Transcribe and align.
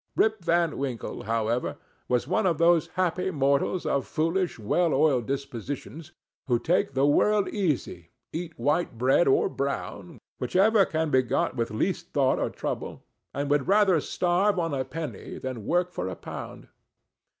Rip 0.15 0.43
Van 0.43 0.79
Winkle, 0.79 1.25
however, 1.25 1.77
was 2.07 2.27
one 2.27 2.47
of 2.47 2.57
those 2.57 2.87
happy 2.97 3.29
mortals, 3.29 3.85
of 3.85 4.07
foolish, 4.07 4.57
well 4.57 4.95
oiled 4.95 5.27
dispositions, 5.27 6.11
who 6.47 6.57
take 6.57 6.95
the 6.95 7.05
world 7.05 7.47
easy, 7.49 8.09
eat 8.33 8.57
white 8.57 8.97
bread 8.97 9.27
or 9.27 9.47
brown, 9.47 10.17
whichever 10.39 10.85
can 10.87 11.11
be 11.11 11.21
got 11.21 11.55
with 11.55 11.69
least 11.69 12.13
thought 12.13 12.39
or 12.39 12.49
trouble, 12.49 13.03
and 13.31 13.51
would 13.51 13.67
rather 13.67 14.01
starve 14.01 14.57
on 14.57 14.73
a 14.73 14.83
penny 14.83 15.37
than 15.37 15.67
work 15.67 15.91
for 15.91 16.07
a 16.07 16.15
pound. 16.15 16.67